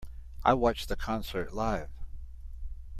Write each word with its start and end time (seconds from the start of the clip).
I 0.43 0.55
watched 0.55 0.89
the 0.89 0.95
concert 0.95 1.53
live. 1.53 1.91